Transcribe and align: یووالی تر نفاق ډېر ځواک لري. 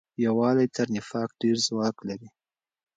یووالی 0.25 0.67
تر 0.75 0.87
نفاق 0.95 1.29
ډېر 1.41 1.57
ځواک 1.67 1.97
لري. 2.07 2.29